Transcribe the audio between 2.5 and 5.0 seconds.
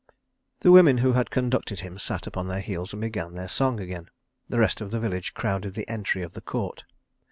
heels and began their song again. The rest of the